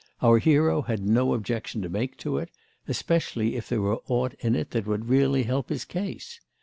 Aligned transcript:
Our 0.19 0.39
hero 0.39 0.81
had 0.81 1.05
no 1.05 1.35
objection 1.35 1.83
to 1.83 1.87
make 1.89 2.17
to 2.25 2.39
it, 2.39 2.49
especially 2.87 3.55
if 3.55 3.69
there 3.69 3.81
were 3.83 3.99
aught 4.07 4.33
in 4.39 4.55
it 4.55 4.71
that 4.71 4.87
would 4.87 5.09
really 5.09 5.43
help 5.43 5.69
his 5.69 5.85
case. 5.85 6.39